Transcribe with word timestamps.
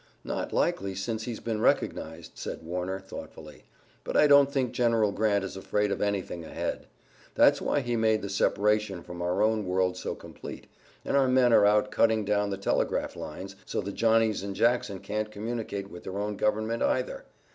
"Not 0.23 0.51
likely 0.51 0.95
since 0.95 1.25
he's 1.25 1.39
been 1.39 1.61
recognized," 1.61 2.31
said 2.33 2.63
Warner, 2.63 2.99
thoughtfully. 2.99 3.65
"But 4.03 4.17
I 4.17 4.25
don't 4.25 4.51
think 4.51 4.71
General 4.71 5.11
Grant 5.11 5.43
is 5.43 5.55
afraid 5.55 5.91
of 5.91 6.01
anything 6.01 6.43
ahead. 6.43 6.87
That's 7.35 7.61
why 7.61 7.81
he 7.81 7.95
made 7.95 8.23
the 8.23 8.27
separation 8.29 9.03
from 9.03 9.21
our 9.21 9.43
own 9.43 9.63
world 9.63 9.95
so 9.95 10.15
complete, 10.15 10.65
and 11.05 11.15
our 11.15 11.27
men 11.27 11.53
are 11.53 11.67
out 11.67 11.91
cutting 11.91 12.25
down 12.25 12.49
the 12.49 12.57
telegraph 12.57 13.15
lines, 13.15 13.55
so 13.63 13.79
the 13.79 13.91
Johnnies 13.91 14.41
in 14.41 14.55
Jackson 14.55 15.01
can't 15.01 15.29
communicate 15.29 15.91
with 15.91 16.03
their 16.03 16.17
own 16.17 16.35
government 16.35 16.81
either. 16.81 17.25